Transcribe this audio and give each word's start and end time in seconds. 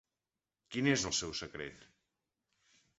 Quin 0.75 0.89
és 0.93 1.05
el 1.11 1.15
seu 1.19 1.37
secret? 1.43 1.89